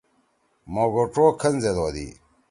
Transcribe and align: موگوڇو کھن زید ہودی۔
موگوڇو 0.73 1.25
کھن 1.39 1.53
زید 1.63 1.77
ہودی۔ 1.81 2.07